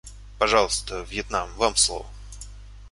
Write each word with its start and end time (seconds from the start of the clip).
Пожалуйста, 0.39 1.03
Вьетнам, 1.03 1.51
вам 1.57 1.75
слово. 1.75 2.07